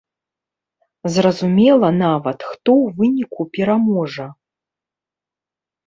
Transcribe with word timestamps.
Зразумела 1.17 1.87
нават, 2.05 2.39
хто 2.49 2.71
ў 2.83 2.87
выніку 3.03 3.41
пераможа. 3.59 4.27